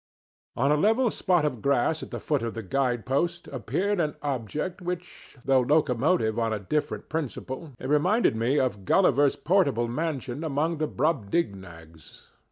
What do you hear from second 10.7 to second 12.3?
the Brobdignags.